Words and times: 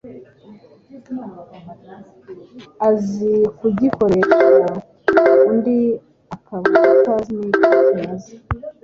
azi 2.87 3.31
kugikoresha 3.59 4.37
undi 5.45 5.79
akaba 6.35 6.69
atazi 6.93 7.31
n’icyo 7.37 7.69
kimaze 7.87 8.33